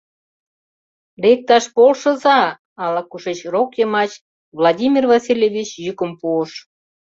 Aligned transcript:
Лекташ 1.21 1.65
полшыза!— 1.75 2.41
ала-кушеч 2.83 3.39
рок 3.53 3.69
йымач 3.79 4.11
Владимир 4.57 5.03
Васильевич 5.11 5.69
йӱкым 5.85 6.11
пуыш. 6.19 6.51